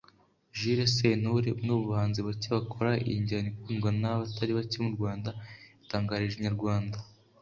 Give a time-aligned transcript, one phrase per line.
[0.57, 5.29] Jules Sentore umwe mu bahanzi bake bakora iyi njyana ikundwa nabatari bake mu Rwanda
[5.81, 6.97] yatangarije Inyarwanda